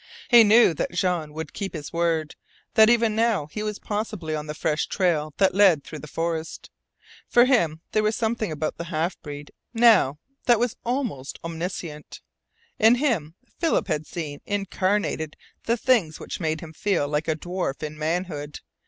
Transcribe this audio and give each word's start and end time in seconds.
He 0.29 0.43
knew 0.43 0.73
that 0.73 0.93
Jean 0.93 1.31
would 1.33 1.53
keep 1.53 1.75
his 1.75 1.93
word 1.93 2.35
that 2.73 2.89
even 2.89 3.15
now 3.15 3.45
he 3.45 3.61
was 3.61 3.77
possibly 3.77 4.33
on 4.35 4.47
the 4.47 4.55
fresh 4.55 4.87
trail 4.87 5.31
that 5.37 5.53
led 5.53 5.83
through 5.83 5.99
the 5.99 6.07
forest. 6.07 6.71
For 7.27 7.45
him 7.45 7.81
there 7.91 8.01
was 8.01 8.15
something 8.15 8.51
about 8.51 8.77
the 8.77 8.85
half 8.85 9.21
breed 9.21 9.51
now 9.75 10.17
that 10.45 10.57
was 10.59 10.75
almost 10.83 11.37
omniscient. 11.43 12.21
In 12.79 12.95
him 12.95 13.35
Philip 13.59 13.89
had 13.89 14.07
seen 14.07 14.41
incarnated 14.47 15.37
the 15.65 15.77
things 15.77 16.19
which 16.19 16.39
made 16.39 16.61
him 16.61 16.73
feel 16.73 17.07
like 17.07 17.27
a 17.27 17.35
dwarf 17.35 17.83
in 17.83 17.95
manhood. 17.95 18.61